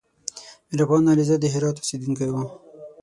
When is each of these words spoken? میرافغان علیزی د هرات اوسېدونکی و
میرافغان 0.69 1.03
علیزی 1.11 1.37
د 1.39 1.45
هرات 1.53 1.75
اوسېدونکی 1.79 2.27
و 2.31 2.35